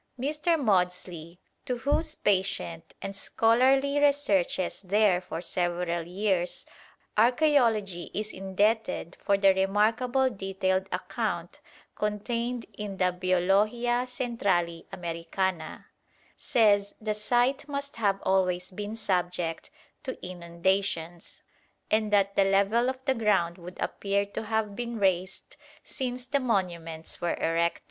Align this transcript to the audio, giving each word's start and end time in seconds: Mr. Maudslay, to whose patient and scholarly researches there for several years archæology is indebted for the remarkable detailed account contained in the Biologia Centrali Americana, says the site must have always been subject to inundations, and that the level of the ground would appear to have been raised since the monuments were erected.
Mr. 0.19 0.59
Maudslay, 0.59 1.37
to 1.63 1.77
whose 1.77 2.15
patient 2.15 2.95
and 3.03 3.15
scholarly 3.15 3.99
researches 3.99 4.81
there 4.81 5.21
for 5.21 5.41
several 5.41 6.07
years 6.07 6.65
archæology 7.15 8.09
is 8.11 8.33
indebted 8.33 9.15
for 9.23 9.37
the 9.37 9.53
remarkable 9.53 10.27
detailed 10.27 10.89
account 10.91 11.61
contained 11.93 12.65
in 12.73 12.97
the 12.97 13.11
Biologia 13.11 14.05
Centrali 14.07 14.87
Americana, 14.91 15.85
says 16.35 16.95
the 16.99 17.13
site 17.13 17.67
must 17.67 17.97
have 17.97 18.19
always 18.23 18.71
been 18.71 18.95
subject 18.95 19.69
to 20.01 20.17
inundations, 20.25 21.43
and 21.91 22.11
that 22.11 22.35
the 22.35 22.45
level 22.45 22.89
of 22.89 22.97
the 23.05 23.13
ground 23.13 23.59
would 23.59 23.79
appear 23.79 24.25
to 24.25 24.45
have 24.45 24.75
been 24.75 24.97
raised 24.97 25.57
since 25.83 26.25
the 26.25 26.39
monuments 26.39 27.21
were 27.21 27.35
erected. 27.35 27.79